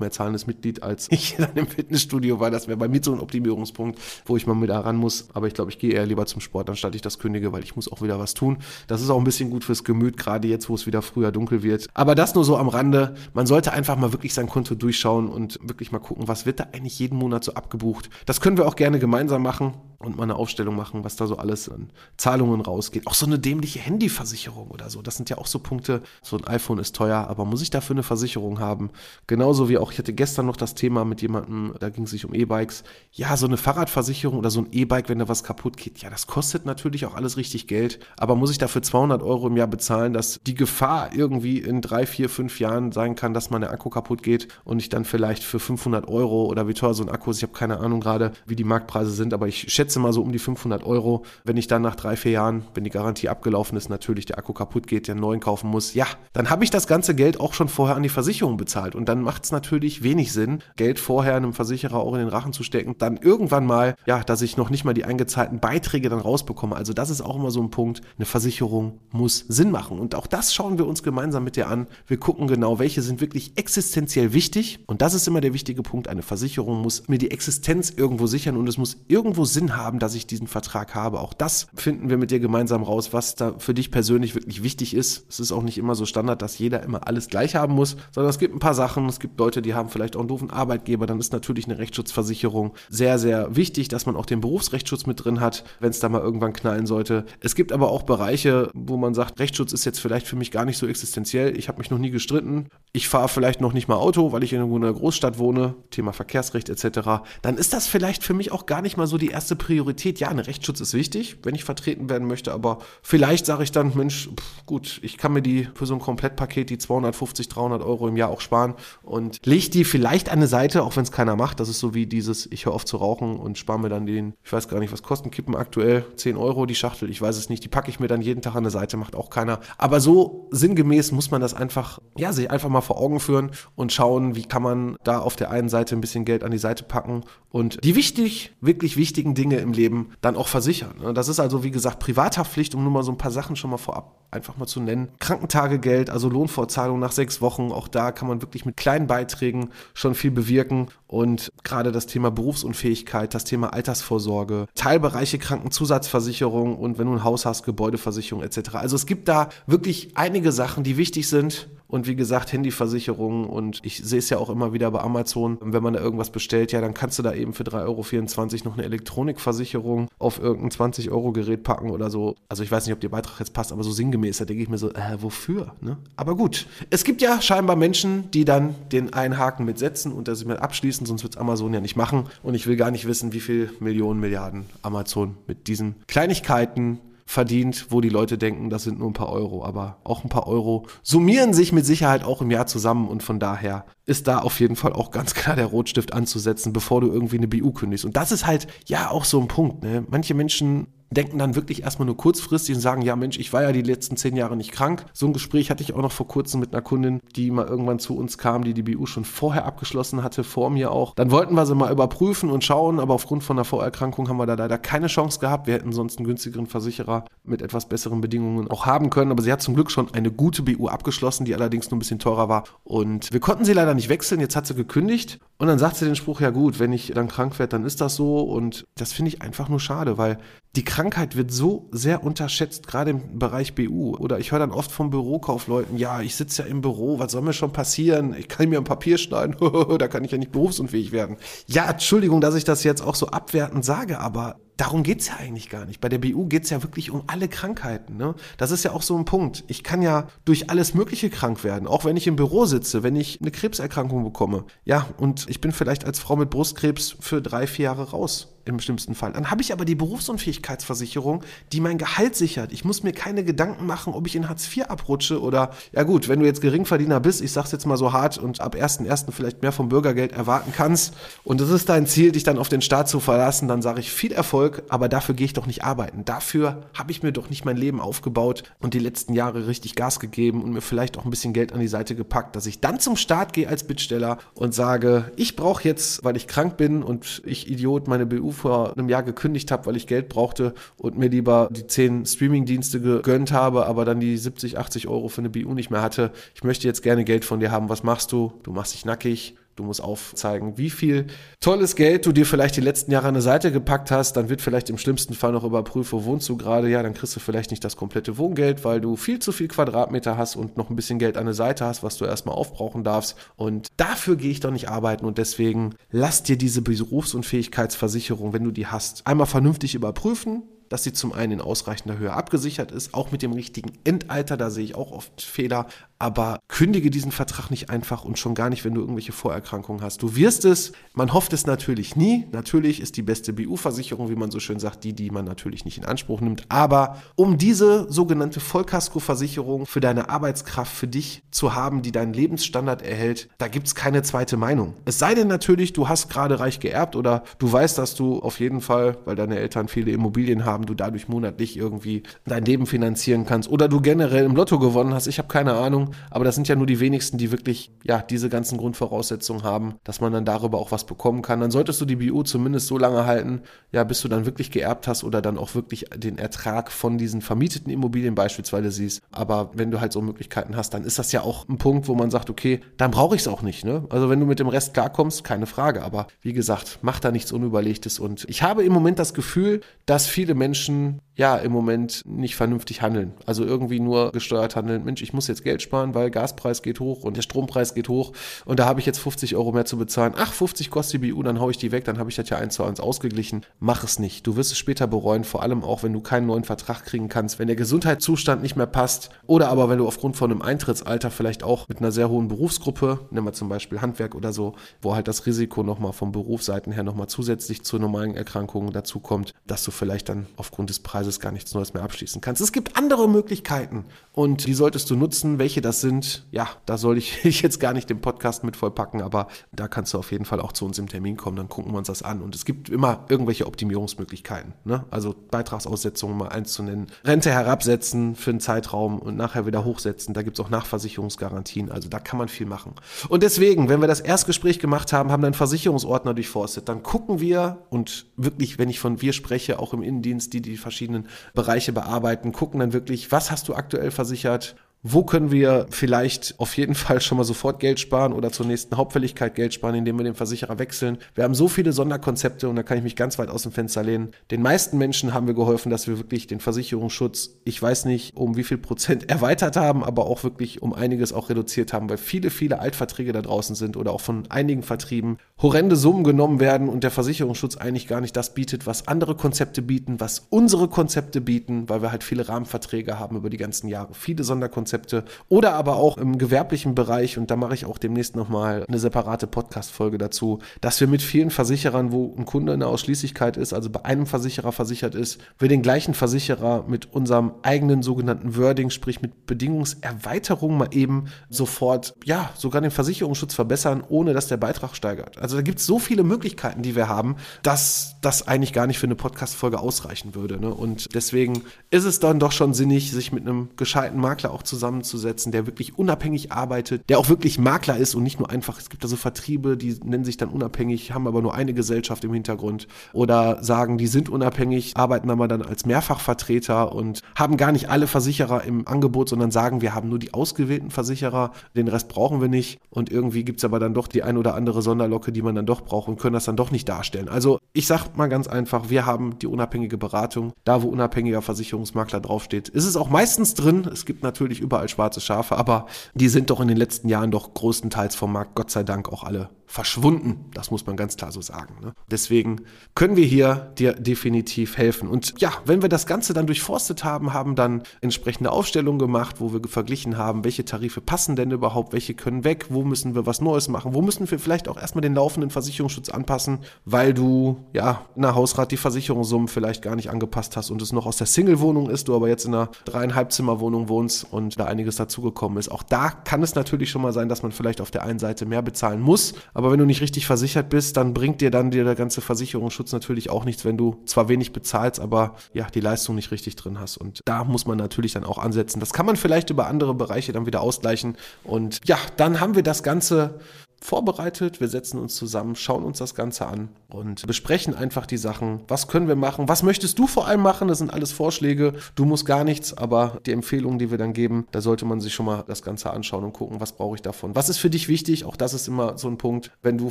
[0.00, 2.50] mehr zahlendes Mitglied als ich dann im Fitnessstudio war.
[2.50, 5.28] Das wäre bei mir so ein Optimierungspunkt, wo ich mal mit ran muss.
[5.34, 7.76] Aber ich glaube, ich gehe eher lieber zum Sport, anstatt ich das kündige, weil ich
[7.76, 8.58] muss auch wieder was tun.
[8.86, 11.62] Das ist auch ein bisschen gut fürs Gemüt, gerade jetzt, wo es wieder früher dunkel
[11.62, 11.88] wird.
[11.94, 13.14] Aber das nur so am Rande.
[13.34, 16.68] Man sollte einfach mal wirklich sein Konto durchschauen und wirklich mal gucken, was wird da
[16.72, 18.10] eigentlich jeden Monat so abgebucht.
[18.26, 21.36] Das können wir auch gerne gemeinsam machen und mal eine Aufstellung machen, was da so
[21.36, 23.06] alles an Zahlungen rausgeht.
[23.06, 25.02] Auch so eine dämliche Handyversicherung oder so.
[25.02, 26.02] Das sind ja auch so Punkte.
[26.22, 28.90] So ein iPhone ist teuer, aber muss ich dafür eine Versicherung haben?
[29.26, 32.24] Genauso wie auch, ich hatte gestern noch das Thema mit jemandem, da ging es sich
[32.24, 32.84] um E-Bikes.
[33.12, 35.98] Ja, so eine Fahrradversicherung oder so ein E-Bike, wenn da was kaputt geht.
[35.98, 38.00] Ja, das kostet natürlich auch alles richtig Geld.
[38.16, 42.06] Aber muss ich dafür 200 Euro im Jahr bezahlen, dass die Gefahr irgendwie in drei,
[42.06, 45.60] vier, fünf Jahren sein kann, dass meine Akku kaputt geht und ich dann vielleicht für
[45.60, 47.38] 500 Euro oder wie teuer so ein Akku ist.
[47.38, 50.32] Ich habe keine Ahnung gerade, wie die Marktpreise sind, aber ich schätze mal so um
[50.32, 51.24] die 500 Euro.
[51.44, 54.52] Wenn ich dann nach drei, vier Jahren, wenn die Garantie abgelaufen ist, natürlich der Akku
[54.52, 57.68] kaputt geht, der neuen kaufen muss, ja, dann habe ich das ganze Geld auch schon
[57.68, 58.94] vorher an die Versicherung bezahlt.
[58.94, 62.52] Und dann macht es natürlich wenig Sinn, Geld vorher einem Versicherer auch in den Rachen
[62.52, 62.96] zu stecken.
[62.98, 66.76] Dann irgendwann mal, ja, dass ich noch nicht mal die eingezahlten Beiträge dann rausbekomme.
[66.76, 68.02] Also das ist auch immer so ein Punkt.
[68.16, 69.98] Eine Versicherung muss Sinn machen.
[69.98, 71.86] Und auch das schauen wir uns gemeinsam mit dir an.
[72.06, 74.80] Wir gucken genau, welche sind wirklich existenziell wichtig.
[74.86, 76.08] Und das ist immer der wichtige Punkt.
[76.08, 80.14] Eine Versicherung muss mir die Existenz irgendwo sichern und es muss irgendwo Sinn haben, dass
[80.14, 81.20] ich diesen Vertrag habe.
[81.20, 84.94] Auch das finden wir mit dir gemeinsam raus, was da für dich persönlich wirklich wichtig
[84.94, 85.26] ist.
[85.28, 88.30] Es ist auch nicht immer so Standard, dass jeder immer alles gleich haben muss, sondern
[88.30, 89.06] es gibt ein paar Sachen.
[89.08, 91.06] Es gibt Leute, die haben vielleicht auch einen doofen Arbeitgeber.
[91.06, 95.31] Dann ist natürlich eine Rechtsschutzversicherung sehr, sehr wichtig, dass man auch den Berufsrechtsschutz mit drin
[95.40, 97.24] hat, wenn es da mal irgendwann knallen sollte.
[97.40, 100.64] Es gibt aber auch Bereiche, wo man sagt, Rechtsschutz ist jetzt vielleicht für mich gar
[100.64, 101.56] nicht so existenziell.
[101.56, 102.68] Ich habe mich noch nie gestritten.
[102.92, 105.74] Ich fahre vielleicht noch nicht mal Auto, weil ich in einer Großstadt wohne.
[105.90, 107.22] Thema Verkehrsrecht etc.
[107.42, 110.28] Dann ist das vielleicht für mich auch gar nicht mal so die erste Priorität ja,
[110.28, 114.28] ein Rechtsschutz ist wichtig, wenn ich vertreten werden möchte, aber vielleicht sage ich dann, Mensch,
[114.28, 118.16] pff, gut, ich kann mir die für so ein Komplettpaket die 250, 300 Euro im
[118.16, 121.60] Jahr auch sparen und lege die vielleicht an eine Seite, auch wenn es keiner macht.
[121.60, 124.34] Das ist so wie dieses, ich höre auf zu rauchen und spare mir dann den,
[124.44, 127.48] ich weiß gar nicht, was kosten Kippen aktuell, 10 Euro die Schachtel, ich weiß es
[127.48, 129.60] nicht, die packe ich mir dann jeden Tag an eine Seite, macht auch keiner.
[129.78, 133.92] Aber so sinngemäß muss man das einfach, ja, sich einfach mal vor Augen führen und
[133.92, 136.84] schauen, wie kann man da auf der einen Seite ein bisschen Geld an die Seite
[136.84, 140.94] packen und die wichtig, wirklich wichtigen Dinge im Leben dann auch versichern.
[141.00, 141.14] Ne?
[141.14, 143.76] Das ist also, wie gesagt, Privathaftpflicht, um nur mal so ein paar Sachen schon mal
[143.76, 145.08] vorab einfach mal zu nennen.
[145.18, 150.14] Krankentagegeld, also Lohnfortzahlung nach sechs Wochen, auch da kann man wirklich mit kleinen Beiträgen schon
[150.14, 150.88] viel bewirken.
[151.06, 154.66] Und gerade das Thema Berufsunfähigkeit, das Thema Altersvorsorge,
[155.12, 158.76] Teilbereiche Krankenzusatzversicherung und wenn du ein Haus hast, Gebäudeversicherung etc.
[158.76, 163.80] Also es gibt da wirklich einige Sachen, die wichtig sind und wie gesagt, Handyversicherung und
[163.82, 166.80] ich sehe es ja auch immer wieder bei Amazon, wenn man da irgendwas bestellt, ja,
[166.80, 171.90] dann kannst du da eben für 3,24 Euro noch eine Elektronikversicherung auf irgendein 20-Euro-Gerät packen
[171.90, 172.34] oder so.
[172.48, 174.70] Also ich weiß nicht, ob der Beitrag jetzt passt, aber so sinngemäß, da denke ich
[174.70, 175.74] mir so, äh, wofür?
[175.82, 175.98] Ne?
[176.16, 180.46] Aber gut, es gibt ja scheinbar Menschen, die dann den einen Haken mitsetzen und das
[180.46, 182.24] mit abschließen, sonst wird es Amazon ja nicht machen.
[182.42, 187.00] Und ich will gar nicht wissen, wie viel Millionen, Milliarden Amazon mit diesen Kleinigkeiten
[187.32, 189.64] verdient, wo die Leute denken, das sind nur ein paar Euro.
[189.64, 193.40] Aber auch ein paar Euro summieren sich mit Sicherheit auch im Jahr zusammen und von
[193.40, 197.38] daher ist da auf jeden Fall auch ganz klar der Rotstift anzusetzen, bevor du irgendwie
[197.38, 198.04] eine BU kündigst.
[198.04, 199.82] Und das ist halt ja auch so ein Punkt.
[199.82, 200.04] Ne?
[200.08, 203.72] Manche Menschen denken dann wirklich erstmal nur kurzfristig und sagen, ja Mensch, ich war ja
[203.72, 205.04] die letzten zehn Jahre nicht krank.
[205.12, 207.98] So ein Gespräch hatte ich auch noch vor kurzem mit einer Kundin, die mal irgendwann
[207.98, 211.14] zu uns kam, die die BU schon vorher abgeschlossen hatte, vor mir auch.
[211.14, 214.46] Dann wollten wir sie mal überprüfen und schauen, aber aufgrund von einer Vorerkrankung haben wir
[214.46, 215.66] da leider keine Chance gehabt.
[215.66, 219.52] Wir hätten sonst einen günstigeren Versicherer mit etwas besseren Bedingungen auch haben können, aber sie
[219.52, 222.64] hat zum Glück schon eine gute BU abgeschlossen, die allerdings nur ein bisschen teurer war.
[222.84, 226.04] Und wir konnten sie leider nicht wechseln, jetzt hat sie gekündigt und dann sagt sie
[226.04, 229.12] den Spruch, ja gut, wenn ich dann krank werde, dann ist das so und das
[229.12, 230.38] finde ich einfach nur schade, weil
[230.74, 234.16] die Krankheit wird so sehr unterschätzt, gerade im Bereich BU.
[234.16, 237.42] Oder ich höre dann oft von Bürokaufleuten, ja, ich sitze ja im Büro, was soll
[237.42, 238.34] mir schon passieren?
[238.36, 239.54] Ich kann mir ein Papier schneiden,
[239.98, 241.36] da kann ich ja nicht berufsunfähig werden.
[241.68, 245.70] Ja, Entschuldigung, dass ich das jetzt auch so abwertend sage, aber darum geht's ja eigentlich
[245.70, 246.00] gar nicht.
[246.00, 248.16] Bei der BU geht's ja wirklich um alle Krankheiten.
[248.16, 248.34] Ne?
[248.56, 249.62] Das ist ja auch so ein Punkt.
[249.68, 253.14] Ich kann ja durch alles Mögliche krank werden, auch wenn ich im Büro sitze, wenn
[253.14, 254.64] ich eine Krebserkrankung bekomme.
[254.84, 258.80] Ja, und ich bin vielleicht als Frau mit Brustkrebs für drei, vier Jahre raus im
[258.80, 259.32] schlimmsten Fall.
[259.32, 262.72] Dann habe ich aber die Berufsunfähigkeitsversicherung, die mein Gehalt sichert.
[262.72, 266.28] Ich muss mir keine Gedanken machen, ob ich in Hartz IV abrutsche oder, ja gut,
[266.28, 269.32] wenn du jetzt Geringverdiener bist, ich sag's jetzt mal so hart und ab 1.1.
[269.32, 271.14] vielleicht mehr vom Bürgergeld erwarten kannst
[271.44, 274.10] und es ist dein Ziel, dich dann auf den Staat zu verlassen, dann sage ich
[274.10, 276.24] viel Erfolg Erfolg, aber dafür gehe ich doch nicht arbeiten.
[276.24, 280.20] Dafür habe ich mir doch nicht mein Leben aufgebaut und die letzten Jahre richtig Gas
[280.20, 283.00] gegeben und mir vielleicht auch ein bisschen Geld an die Seite gepackt, dass ich dann
[283.00, 287.42] zum Start gehe als Bittsteller und sage, ich brauche jetzt, weil ich krank bin und
[287.44, 291.28] ich Idiot meine BU vor einem Jahr gekündigt habe, weil ich Geld brauchte und mir
[291.28, 295.74] lieber die zehn Streaming-Dienste gegönnt habe, aber dann die 70, 80 Euro für eine BU
[295.74, 296.30] nicht mehr hatte.
[296.54, 297.88] Ich möchte jetzt gerne Geld von dir haben.
[297.88, 298.52] Was machst du?
[298.62, 301.28] Du machst dich nackig Du musst aufzeigen, wie viel
[301.60, 304.34] tolles Geld du dir vielleicht die letzten Jahre an eine Seite gepackt hast.
[304.34, 306.88] Dann wird vielleicht im schlimmsten Fall noch überprüft, wo wohnst du gerade.
[306.88, 310.36] Ja, dann kriegst du vielleicht nicht das komplette Wohngeld, weil du viel zu viel Quadratmeter
[310.36, 313.36] hast und noch ein bisschen Geld an der Seite hast, was du erstmal aufbrauchen darfst.
[313.56, 315.24] Und dafür gehe ich doch nicht arbeiten.
[315.24, 321.14] Und deswegen lass dir diese Berufsunfähigkeitsversicherung, wenn du die hast, einmal vernünftig überprüfen dass sie
[321.14, 324.94] zum einen in ausreichender Höhe abgesichert ist, auch mit dem richtigen Endalter, da sehe ich
[324.94, 325.86] auch oft Fehler,
[326.22, 330.22] aber kündige diesen Vertrag nicht einfach und schon gar nicht, wenn du irgendwelche Vorerkrankungen hast.
[330.22, 332.46] Du wirst es, man hofft es natürlich nie.
[332.52, 335.98] Natürlich ist die beste BU-Versicherung, wie man so schön sagt, die, die man natürlich nicht
[335.98, 336.64] in Anspruch nimmt.
[336.68, 343.02] Aber um diese sogenannte Vollkasko-Versicherung für deine Arbeitskraft, für dich zu haben, die deinen Lebensstandard
[343.02, 344.94] erhält, da gibt es keine zweite Meinung.
[345.04, 348.60] Es sei denn natürlich, du hast gerade reich geerbt oder du weißt, dass du auf
[348.60, 353.44] jeden Fall, weil deine Eltern viele Immobilien haben, du dadurch monatlich irgendwie dein Leben finanzieren
[353.44, 355.26] kannst oder du generell im Lotto gewonnen hast.
[355.26, 358.48] Ich habe keine Ahnung aber das sind ja nur die wenigsten, die wirklich ja diese
[358.48, 361.60] ganzen Grundvoraussetzungen haben, dass man dann darüber auch was bekommen kann.
[361.60, 365.08] Dann solltest du die BU zumindest so lange halten, ja, bis du dann wirklich geerbt
[365.08, 369.22] hast oder dann auch wirklich den Ertrag von diesen vermieteten Immobilien beispielsweise siehst.
[369.30, 372.14] Aber wenn du halt so Möglichkeiten hast, dann ist das ja auch ein Punkt, wo
[372.14, 373.84] man sagt, okay, dann brauche ich es auch nicht.
[373.84, 374.04] Ne?
[374.10, 376.02] Also wenn du mit dem Rest klarkommst, keine Frage.
[376.02, 378.18] Aber wie gesagt, mach da nichts Unüberlegtes.
[378.18, 383.02] Und ich habe im Moment das Gefühl, dass viele Menschen ja im Moment nicht vernünftig
[383.02, 383.32] handeln.
[383.46, 385.04] Also irgendwie nur gesteuert handeln.
[385.04, 388.32] Mensch, ich muss jetzt Geld sparen, weil Gaspreis geht hoch und der Strompreis geht hoch
[388.64, 390.34] und da habe ich jetzt 50 Euro mehr zu bezahlen.
[390.36, 392.58] Ach, 50 kostet die BU, dann haue ich die weg, dann habe ich das ja
[392.58, 393.64] eins zu eins ausgeglichen.
[393.78, 394.46] Mach es nicht.
[394.46, 397.58] Du wirst es später bereuen, vor allem auch, wenn du keinen neuen Vertrag kriegen kannst,
[397.58, 401.62] wenn der Gesundheitszustand nicht mehr passt oder aber wenn du aufgrund von einem Eintrittsalter vielleicht
[401.62, 405.28] auch mit einer sehr hohen Berufsgruppe, nehmen wir zum Beispiel Handwerk oder so, wo halt
[405.28, 409.90] das Risiko nochmal vom Berufsseiten her nochmal zusätzlich zu normalen Erkrankungen dazu kommt, dass du
[409.90, 412.60] vielleicht dann aufgrund des Preises Preises gar nichts Neues mehr abschließen kannst.
[412.60, 415.60] Es gibt andere Möglichkeiten und die solltest du nutzen.
[415.60, 419.46] Welche das sind, ja, da soll ich jetzt gar nicht den Podcast mit vollpacken, aber
[419.70, 421.98] da kannst du auf jeden Fall auch zu uns im Termin kommen, dann gucken wir
[421.98, 422.42] uns das an.
[422.42, 424.72] Und es gibt immer irgendwelche Optimierungsmöglichkeiten.
[424.84, 425.04] Ne?
[425.10, 430.34] Also Beitragsaussetzungen mal eins zu nennen, Rente herabsetzen für einen Zeitraum und nachher wieder hochsetzen.
[430.34, 431.92] Da gibt es auch Nachversicherungsgarantien.
[431.92, 432.94] Also da kann man viel machen.
[433.28, 437.78] Und deswegen, wenn wir das Erstgespräch gemacht haben, haben dann Versicherungsordner durchforstet, dann gucken wir
[437.90, 441.92] und wirklich, wenn ich von wir spreche, auch im Innendienst, die die verschiedenen verschiedenen Bereiche
[441.92, 446.94] bearbeiten, gucken dann wirklich, was hast du aktuell versichert, wo können wir vielleicht auf jeden
[446.94, 450.36] Fall schon mal sofort Geld sparen oder zur nächsten Hauptfälligkeit Geld sparen, indem wir den
[450.36, 451.18] Versicherer wechseln?
[451.34, 454.04] Wir haben so viele Sonderkonzepte und da kann ich mich ganz weit aus dem Fenster
[454.04, 454.30] lehnen.
[454.52, 458.56] Den meisten Menschen haben wir geholfen, dass wir wirklich den Versicherungsschutz, ich weiß nicht, um
[458.56, 462.50] wie viel Prozent erweitert haben, aber auch wirklich um einiges auch reduziert haben, weil viele,
[462.50, 467.02] viele Altverträge da draußen sind oder auch von einigen Vertrieben horrende Summen genommen werden und
[467.02, 471.88] der Versicherungsschutz eigentlich gar nicht das bietet, was andere Konzepte bieten, was unsere Konzepte bieten,
[471.88, 475.96] weil wir halt viele Rahmenverträge haben über die ganzen Jahre, viele Sonderkonzepte Konzepte oder aber
[475.96, 480.58] auch im gewerblichen Bereich und da mache ich auch demnächst nochmal eine separate Podcast-Folge dazu,
[480.82, 484.26] dass wir mit vielen Versicherern, wo ein Kunde in der Ausschließlichkeit ist, also bei einem
[484.26, 490.76] Versicherer versichert ist, wir den gleichen Versicherer mit unserem eigenen sogenannten Wording, sprich mit Bedingungserweiterung
[490.76, 495.38] mal eben sofort, ja, sogar den Versicherungsschutz verbessern, ohne dass der Beitrag steigert.
[495.38, 498.98] Also da gibt es so viele Möglichkeiten, die wir haben, dass das eigentlich gar nicht
[498.98, 500.60] für eine Podcast-Folge ausreichen würde.
[500.60, 500.72] Ne?
[500.72, 505.52] Und deswegen ist es dann doch schon sinnig, sich mit einem gescheiten Makler auch zusammenzusetzen,
[505.52, 509.04] der wirklich unabhängig arbeitet, der auch wirklich Makler ist und nicht nur einfach, es gibt
[509.04, 512.88] da so Vertriebe, die nennen sich dann unabhängig, haben aber nur eine Gesellschaft im Hintergrund
[513.12, 518.08] oder sagen, die sind unabhängig, arbeiten aber dann als Mehrfachvertreter und haben gar nicht alle
[518.08, 522.48] Versicherer im Angebot, sondern sagen, wir haben nur die ausgewählten Versicherer, den Rest brauchen wir
[522.48, 525.54] nicht und irgendwie gibt es aber dann doch die ein oder andere Sonderlocke, die man
[525.54, 527.28] dann doch braucht und können das dann doch nicht darstellen.
[527.28, 532.20] Also ich sag mal ganz einfach, wir haben die unabhängige Beratung, da wo unabhängiger Versicherungsmakler
[532.20, 533.88] draufsteht, ist es auch meistens drin.
[533.92, 537.52] Es gibt natürlich überall schwarze Schafe, aber die sind doch in den letzten Jahren doch
[537.52, 540.50] größtenteils vom Markt, Gott sei Dank, auch alle verschwunden.
[540.52, 541.76] Das muss man ganz klar so sagen.
[541.80, 541.94] Ne?
[542.10, 542.60] Deswegen
[542.94, 545.08] können wir hier dir definitiv helfen.
[545.08, 549.54] Und ja, wenn wir das Ganze dann durchforstet haben, haben dann entsprechende Aufstellungen gemacht, wo
[549.54, 553.40] wir verglichen haben, welche Tarife passen denn überhaupt, welche können weg, wo müssen wir was
[553.40, 558.04] Neues machen, wo müssen wir vielleicht auch erstmal den laufenden Versicherungsschutz anpassen, weil du ja
[558.14, 561.26] in der Hausrat die Versicherungssummen vielleicht gar nicht angepasst hast und es noch aus der
[561.26, 565.70] Single-Wohnung ist, du aber jetzt in einer dreieinhalb Zimmer-Wohnung wohnst und da einiges dazugekommen ist.
[565.70, 568.44] Auch da kann es natürlich schon mal sein, dass man vielleicht auf der einen Seite
[568.44, 571.84] mehr bezahlen muss, aber wenn du nicht richtig versichert bist, dann bringt dir dann dir
[571.84, 576.16] der ganze Versicherungsschutz natürlich auch nichts, wenn du zwar wenig bezahlst, aber ja, die Leistung
[576.16, 576.96] nicht richtig drin hast.
[576.96, 578.80] Und da muss man natürlich dann auch ansetzen.
[578.80, 581.16] Das kann man vielleicht über andere Bereiche dann wieder ausgleichen.
[581.44, 583.38] Und ja, dann haben wir das Ganze
[583.82, 584.60] vorbereitet.
[584.60, 588.60] Wir setzen uns zusammen, schauen uns das Ganze an und besprechen einfach die Sachen.
[588.68, 589.48] Was können wir machen?
[589.48, 590.68] Was möchtest du vor allem machen?
[590.68, 591.74] Das sind alles Vorschläge.
[591.96, 595.12] Du musst gar nichts, aber die Empfehlungen, die wir dann geben, da sollte man sich
[595.12, 597.34] schon mal das Ganze anschauen und gucken, was brauche ich davon?
[597.34, 598.24] Was ist für dich wichtig?
[598.24, 599.90] Auch das ist immer so ein Punkt, wenn du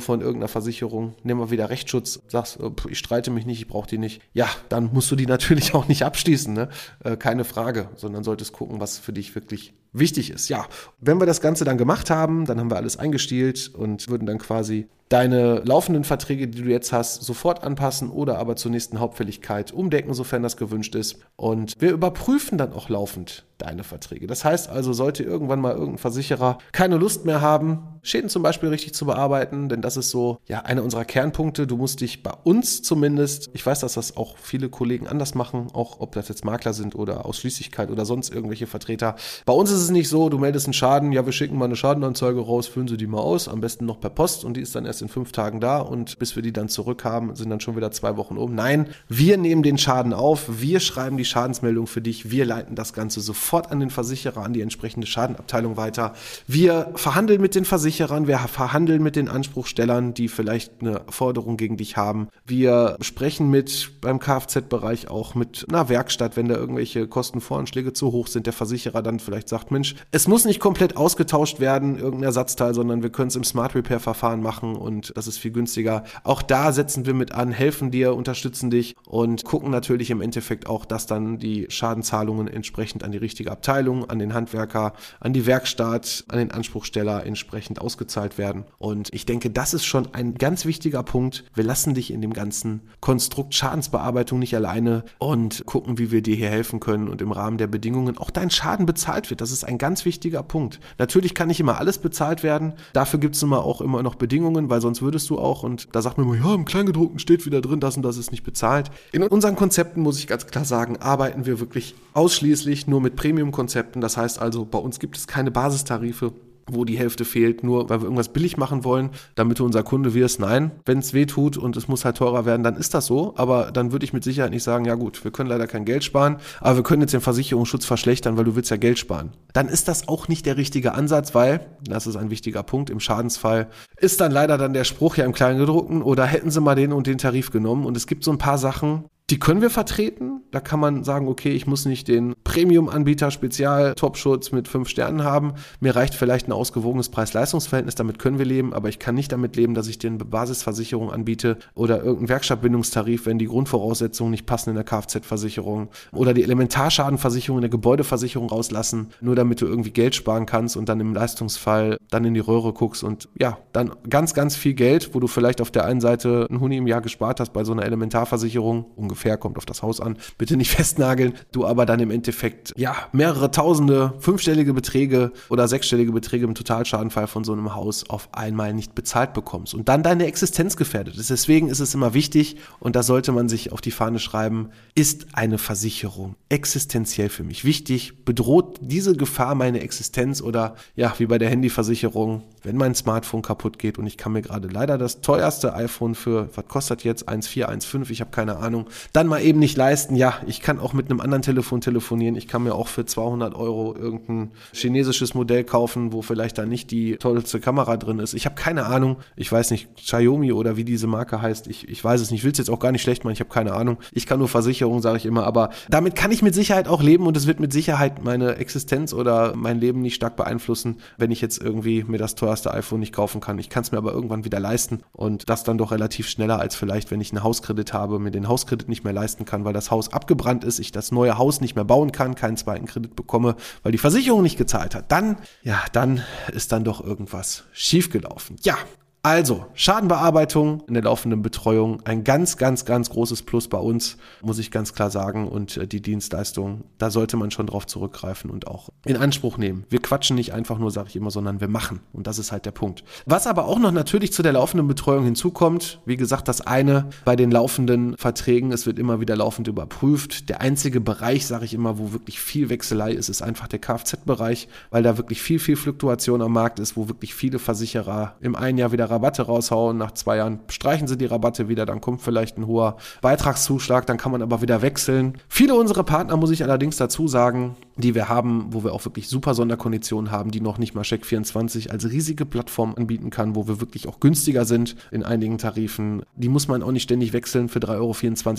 [0.00, 3.88] von irgendeiner Versicherung, nehmen wir wieder Rechtsschutz, sagst, oh, ich streite mich nicht, ich brauche
[3.88, 4.22] die nicht.
[4.32, 6.68] Ja, dann musst du die natürlich auch nicht abschließen, ne?
[7.04, 10.48] Äh, keine Frage, sondern solltest gucken, was für dich wirklich wichtig ist.
[10.48, 10.66] Ja,
[11.00, 14.38] wenn wir das Ganze dann gemacht haben, dann haben wir alles eingestielt und würden dann
[14.38, 19.70] quasi deine laufenden Verträge, die du jetzt hast, sofort anpassen oder aber zur nächsten Hauptfälligkeit
[19.70, 21.18] umdecken, sofern das gewünscht ist.
[21.36, 24.26] Und wir überprüfen dann auch laufend deine Verträge.
[24.26, 28.68] Das heißt also, sollte irgendwann mal irgendein Versicherer keine Lust mehr haben, Schäden zum Beispiel
[28.68, 31.68] richtig zu bearbeiten, denn das ist so, ja, einer unserer Kernpunkte.
[31.68, 35.68] Du musst dich bei uns zumindest, ich weiß, dass das auch viele Kollegen anders machen,
[35.72, 39.14] auch ob das jetzt Makler sind oder Ausschließlichkeit oder sonst irgendwelche Vertreter.
[39.46, 41.76] Bei uns ist es nicht so, du meldest einen Schaden, ja, wir schicken mal eine
[41.76, 44.74] Schadenanzeige raus, füllen sie die mal aus, am besten noch per Post und die ist
[44.74, 47.76] dann erst in fünf Tagen da und bis wir die dann zurückhaben, sind dann schon
[47.76, 48.54] wieder zwei Wochen um.
[48.54, 52.92] Nein, wir nehmen den Schaden auf, wir schreiben die Schadensmeldung für dich, wir leiten das
[52.92, 56.14] Ganze sofort an den Versicherer, an die entsprechende Schadenabteilung weiter.
[56.46, 61.76] Wir verhandeln mit den Versicherern, wir verhandeln mit den Anspruchstellern, die vielleicht eine Forderung gegen
[61.76, 62.28] dich haben.
[62.46, 68.26] Wir sprechen mit beim Kfz-Bereich auch mit einer Werkstatt, wenn da irgendwelche Kostenvoranschläge zu hoch
[68.26, 72.74] sind, der Versicherer dann vielleicht sagt, Mensch, es muss nicht komplett ausgetauscht werden, irgendein Ersatzteil,
[72.74, 76.04] sondern wir können es im Smart Repair Verfahren machen und das ist viel günstiger.
[76.24, 80.66] Auch da setzen wir mit an, helfen dir, unterstützen dich und gucken natürlich im Endeffekt
[80.66, 85.46] auch, dass dann die Schadenzahlungen entsprechend an die richtige Abteilung, an den Handwerker, an die
[85.46, 88.64] Werkstatt, an den Anspruchsteller entsprechend ausgezahlt werden.
[88.78, 91.44] Und ich denke, das ist schon ein ganz wichtiger Punkt.
[91.54, 96.36] Wir lassen dich in dem ganzen Konstrukt Schadensbearbeitung nicht alleine und gucken, wie wir dir
[96.36, 99.40] hier helfen können und im Rahmen der Bedingungen auch dein Schaden bezahlt wird.
[99.40, 100.80] Das ist ein ganz wichtiger Punkt.
[100.98, 102.74] Natürlich kann nicht immer alles bezahlt werden.
[102.92, 106.00] Dafür gibt es immer auch immer noch Bedingungen, weil sonst würdest du auch, und da
[106.00, 108.90] sagt man immer, ja, im Kleingedruckten steht wieder drin, das und das ist nicht bezahlt.
[109.12, 114.00] In unseren Konzepten muss ich ganz klar sagen, arbeiten wir wirklich ausschließlich nur mit Premium-Konzepten.
[114.00, 116.32] Das heißt also, bei uns gibt es keine Basistarife
[116.70, 120.40] wo die Hälfte fehlt, nur weil wir irgendwas billig machen wollen, damit unser Kunde wirst.
[120.40, 123.34] Nein, wenn es weh tut und es muss halt teurer werden, dann ist das so.
[123.36, 126.04] Aber dann würde ich mit Sicherheit nicht sagen, ja gut, wir können leider kein Geld
[126.04, 129.32] sparen, aber wir können jetzt den Versicherungsschutz verschlechtern, weil du willst ja Geld sparen.
[129.52, 133.00] Dann ist das auch nicht der richtige Ansatz, weil, das ist ein wichtiger Punkt, im
[133.00, 136.92] Schadensfall ist dann leider dann der Spruch ja im Kleingedruckten oder hätten sie mal den
[136.92, 137.84] und den Tarif genommen.
[137.86, 140.42] Und es gibt so ein paar Sachen, die können wir vertreten.
[140.50, 145.24] Da kann man sagen, okay, ich muss nicht den Premium-Anbieter Spezial Top-Schutz mit fünf Sternen
[145.24, 145.54] haben.
[145.80, 149.56] Mir reicht vielleicht ein ausgewogenes Preis-Leistungs-Verhältnis, damit können wir leben, aber ich kann nicht damit
[149.56, 154.68] leben, dass ich dir eine Basisversicherung anbiete oder irgendeinen Werkstattbindungstarif, wenn die Grundvoraussetzungen nicht passen
[154.68, 160.14] in der Kfz-Versicherung oder die Elementarschadenversicherung in der Gebäudeversicherung rauslassen, nur damit du irgendwie Geld
[160.14, 164.34] sparen kannst und dann im Leistungsfall dann in die Röhre guckst und ja, dann ganz,
[164.34, 167.40] ganz viel Geld, wo du vielleicht auf der einen Seite ein Huni im Jahr gespart
[167.40, 171.66] hast bei so einer Elementarversicherung, ungefähr kommt auf das Haus an, bitte nicht festnageln, du
[171.66, 177.44] aber dann im Endeffekt, ja, mehrere tausende, fünfstellige Beträge oder sechsstellige Beträge im Totalschadenfall von
[177.44, 181.30] so einem Haus auf einmal nicht bezahlt bekommst und dann deine Existenz gefährdet ist.
[181.30, 185.26] Deswegen ist es immer wichtig und da sollte man sich auf die Fahne schreiben, ist
[185.34, 191.38] eine Versicherung existenziell für mich wichtig, bedroht diese Gefahr meine Existenz oder ja, wie bei
[191.38, 195.74] der Handyversicherung, wenn mein Smartphone kaputt geht und ich kann mir gerade leider das teuerste
[195.74, 199.76] iPhone für, was kostet jetzt, 1,4, 1,5, ich habe keine Ahnung, dann mal eben nicht
[199.76, 200.16] leisten.
[200.16, 202.36] Ja, ich kann auch mit einem anderen Telefon telefonieren.
[202.36, 206.90] Ich kann mir auch für 200 Euro irgendein chinesisches Modell kaufen, wo vielleicht da nicht
[206.90, 208.34] die tollste Kamera drin ist.
[208.34, 209.18] Ich habe keine Ahnung.
[209.36, 211.66] Ich weiß nicht, Xiaomi oder wie diese Marke heißt.
[211.66, 212.40] Ich, ich weiß es nicht.
[212.40, 213.34] Ich will es jetzt auch gar nicht schlecht machen.
[213.34, 213.98] Ich habe keine Ahnung.
[214.12, 215.44] Ich kann nur Versicherung, sage ich immer.
[215.44, 219.12] Aber damit kann ich mit Sicherheit auch leben und es wird mit Sicherheit meine Existenz
[219.12, 223.12] oder mein Leben nicht stark beeinflussen, wenn ich jetzt irgendwie mir das teuerste iPhone nicht
[223.12, 223.58] kaufen kann.
[223.58, 226.74] Ich kann es mir aber irgendwann wieder leisten und das dann doch relativ schneller als
[226.74, 229.90] vielleicht, wenn ich einen Hauskredit habe, mir den Hauskredit nicht mehr leisten kann, weil das
[229.90, 233.56] Haus abgebrannt ist, ich das neue Haus nicht mehr bauen kann, keinen zweiten Kredit bekomme,
[233.82, 235.10] weil die Versicherung nicht gezahlt hat.
[235.10, 238.56] Dann, ja, dann ist dann doch irgendwas schiefgelaufen.
[238.62, 238.76] Ja,
[239.24, 244.58] also, Schadenbearbeitung in der laufenden Betreuung, ein ganz, ganz, ganz großes Plus bei uns, muss
[244.58, 245.46] ich ganz klar sagen.
[245.46, 249.84] Und äh, die Dienstleistung, da sollte man schon drauf zurückgreifen und auch in Anspruch nehmen.
[249.88, 252.00] Wir quatschen nicht einfach nur, sage ich immer, sondern wir machen.
[252.12, 253.04] Und das ist halt der Punkt.
[253.24, 257.36] Was aber auch noch natürlich zu der laufenden Betreuung hinzukommt, wie gesagt, das eine bei
[257.36, 260.48] den laufenden Verträgen, es wird immer wieder laufend überprüft.
[260.48, 264.66] Der einzige Bereich, sage ich immer, wo wirklich viel Wechselei ist, ist einfach der Kfz-Bereich,
[264.90, 268.78] weil da wirklich viel, viel Fluktuation am Markt ist, wo wirklich viele Versicherer im einen
[268.78, 272.58] Jahr wieder Rabatte raushauen, nach zwei Jahren streichen sie die Rabatte wieder, dann kommt vielleicht
[272.58, 275.38] ein hoher Beitragszuschlag, dann kann man aber wieder wechseln.
[275.48, 279.28] Viele unserer Partner, muss ich allerdings dazu sagen, die wir haben, wo wir auch wirklich
[279.28, 283.80] super Sonderkonditionen haben, die noch nicht mal Check24 als riesige Plattform anbieten kann, wo wir
[283.80, 286.22] wirklich auch günstiger sind in einigen Tarifen.
[286.36, 288.16] Die muss man auch nicht ständig wechseln für 3,24 Euro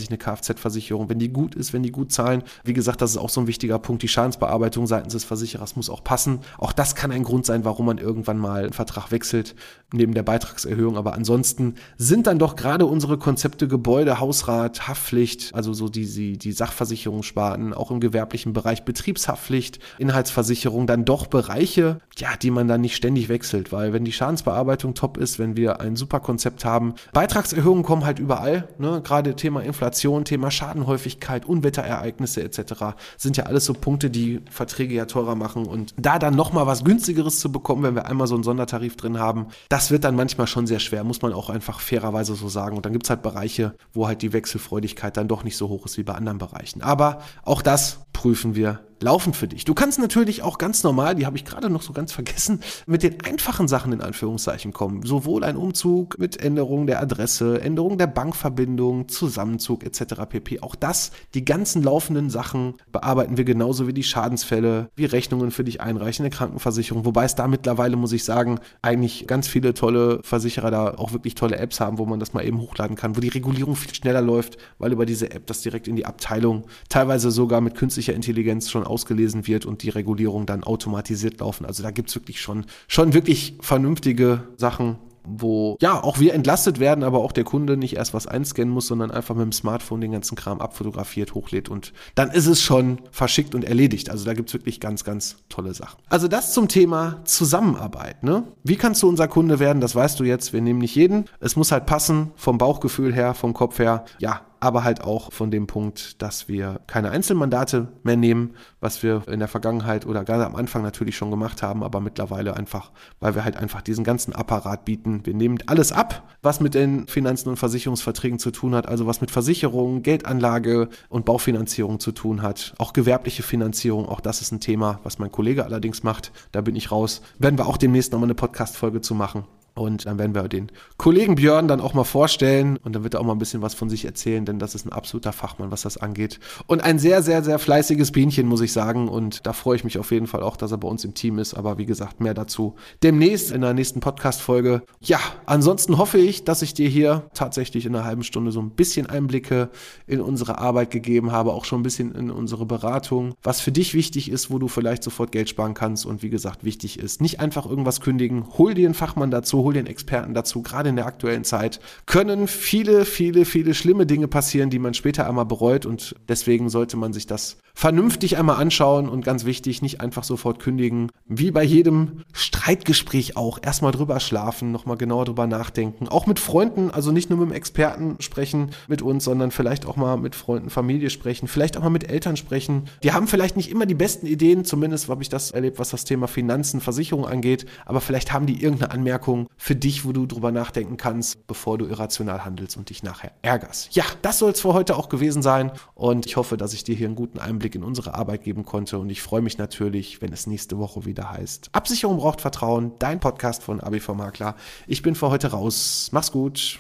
[0.10, 1.10] eine Kfz-Versicherung.
[1.10, 2.43] Wenn die gut ist, wenn die gut zahlen.
[2.63, 4.04] Wie gesagt, das ist auch so ein wichtiger Punkt.
[4.04, 6.39] Die Schadensbearbeitung seitens des Versicherers muss auch passen.
[6.58, 9.56] Auch das kann ein Grund sein, warum man irgendwann mal einen Vertrag wechselt,
[9.91, 10.98] neben der Beitragserhöhung.
[10.98, 16.52] Aber ansonsten sind dann doch gerade unsere Konzepte Gebäude, Hausrat, Haftpflicht, also so die, die,
[16.52, 22.82] Sachversicherungssparten, auch im gewerblichen Bereich Betriebs Betriebshaftpflicht, Inhaltsversicherung dann doch Bereiche, ja, die man dann
[22.82, 26.94] nicht ständig wechselt, weil wenn die Schadensbearbeitung top ist, wenn wir ein super Konzept haben,
[27.14, 29.02] Beitragserhöhungen kommen halt überall, ne?
[29.04, 32.96] gerade Thema Inflation, Thema Schadenhäufigkeit, Unwetterereignisse etc.
[33.18, 36.84] sind ja alles so Punkte, die Verträge ja teurer machen und da dann nochmal was
[36.84, 40.48] günstigeres zu bekommen, wenn wir einmal so einen Sondertarif drin haben, das wird dann manchmal
[40.48, 43.22] schon sehr schwer, muss man auch einfach fairerweise so sagen und dann gibt es halt
[43.22, 46.82] Bereiche, wo halt die Wechselfreudigkeit dann doch nicht so hoch ist wie bei anderen Bereichen.
[46.82, 49.66] Aber auch das prüfen wir laufen für dich.
[49.66, 53.04] Du kannst natürlich auch ganz normal, die habe ich gerade noch so ganz vergessen, mit
[53.04, 55.04] den einfachen Sachen in Anführungszeichen kommen.
[55.04, 60.24] Sowohl ein Umzug mit Änderung der Adresse, Änderung der Bankverbindung, Zusammenzug etc.
[60.28, 60.62] pp.
[60.62, 65.63] Auch das, die ganzen laufenden Sachen bearbeiten wir genauso wie die Schadensfälle, wie Rechnungen für
[65.63, 67.06] dich einreichen, eine Krankenversicherung.
[67.06, 71.36] Wobei es da mittlerweile, muss ich sagen, eigentlich ganz viele tolle Versicherer da auch wirklich
[71.36, 74.22] tolle Apps haben, wo man das mal eben hochladen kann, wo die Regulierung viel schneller
[74.22, 78.70] läuft, weil über diese App das direkt in die Abteilung, teilweise sogar mit künstlicher Intelligenz
[78.70, 81.66] schon ausgelesen wird und die Regulierung dann automatisiert laufen.
[81.66, 86.80] Also da gibt es wirklich schon, schon wirklich vernünftige Sachen, wo ja auch wir entlastet
[86.80, 90.02] werden, aber auch der Kunde nicht erst was einscannen muss, sondern einfach mit dem Smartphone
[90.02, 94.10] den ganzen Kram abfotografiert, hochlädt und dann ist es schon verschickt und erledigt.
[94.10, 95.98] Also da gibt es wirklich ganz, ganz tolle Sachen.
[96.10, 98.24] Also das zum Thema Zusammenarbeit.
[98.24, 98.44] Ne?
[98.64, 99.80] Wie kannst du unser Kunde werden?
[99.80, 100.54] Das weißt du jetzt.
[100.54, 101.26] Wir nehmen nicht jeden.
[101.40, 104.06] Es muss halt passen vom Bauchgefühl her, vom Kopf her.
[104.20, 109.23] Ja, aber halt auch von dem Punkt, dass wir keine Einzelmandate mehr nehmen, was wir
[109.28, 113.36] in der Vergangenheit oder gerade am Anfang natürlich schon gemacht haben, aber mittlerweile einfach, weil
[113.36, 115.26] wir halt einfach diesen ganzen Apparat bieten.
[115.26, 119.19] Wir nehmen alles ab, was mit den Finanzen und Versicherungsverträgen zu tun hat, also was
[119.19, 122.73] mit Versicherungen, Geldanlage und Baufinanzierung zu tun hat.
[122.78, 126.32] Auch gewerbliche Finanzierung, auch das ist ein Thema, was mein Kollege allerdings macht.
[126.54, 127.21] Da bin ich raus.
[127.38, 129.43] Werden wir auch demnächst nochmal eine Podcast-Folge zu machen.
[129.76, 133.22] Und dann werden wir den Kollegen Björn dann auch mal vorstellen und dann wird er
[133.22, 135.82] auch mal ein bisschen was von sich erzählen, denn das ist ein absoluter Fachmann, was
[135.82, 136.40] das angeht.
[136.68, 139.08] Und ein sehr, sehr, sehr fleißiges Bienchen, muss ich sagen.
[139.08, 141.40] Und da freue ich mich auf jeden Fall auch, dass er bei uns im Team
[141.40, 141.56] ist.
[141.56, 144.84] Aber wie gesagt, mehr dazu demnächst in der nächsten Podcast-Folge.
[145.02, 148.72] Ja, ansonsten hoffe ich, dass ich dir hier tatsächlich in einer halben Stunde so ein
[148.72, 149.70] bisschen Einblicke
[150.06, 153.96] in unsere Arbeit gegeben habe, auch schon ein bisschen in unsere Beratung, was für dich
[153.96, 156.06] wichtig ist, wo du vielleicht sofort Geld sparen kannst.
[156.06, 159.73] Und wie gesagt, wichtig ist, nicht einfach irgendwas kündigen, hol dir einen Fachmann dazu hol
[159.73, 160.62] den Experten dazu.
[160.62, 165.28] Gerade in der aktuellen Zeit können viele, viele, viele schlimme Dinge passieren, die man später
[165.28, 169.99] einmal bereut und deswegen sollte man sich das vernünftig einmal anschauen und ganz wichtig, nicht
[169.99, 171.10] einfach sofort kündigen.
[171.26, 176.08] Wie bei jedem Streitgespräch auch, erstmal drüber schlafen, nochmal genauer drüber nachdenken.
[176.08, 179.95] Auch mit Freunden, also nicht nur mit dem Experten sprechen mit uns, sondern vielleicht auch
[179.95, 182.84] mal mit Freunden, Familie sprechen, vielleicht auch mal mit Eltern sprechen.
[183.02, 186.06] Die haben vielleicht nicht immer die besten Ideen, zumindest habe ich das erlebt, was das
[186.06, 190.52] Thema Finanzen, Versicherung angeht, aber vielleicht haben die irgendeine Anmerkung für dich, wo du drüber
[190.52, 193.96] nachdenken kannst, bevor du irrational handelst und dich nachher ärgerst.
[193.96, 196.96] Ja, das soll es für heute auch gewesen sein und ich hoffe, dass ich dir
[196.96, 200.34] hier einen guten Einblick in unsere Arbeit geben konnte und ich freue mich natürlich, wenn
[200.34, 201.70] es nächste Woche wieder heißt.
[201.72, 204.56] Absicherung braucht Vertrauen, dein Podcast von ABV Makler.
[204.88, 206.10] Ich bin für heute raus.
[206.12, 206.80] Mach's gut.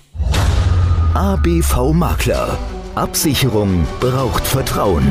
[1.13, 2.57] ABV Makler.
[2.95, 5.05] Absicherung braucht Vertrauen.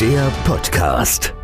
[0.00, 1.34] Der Podcast.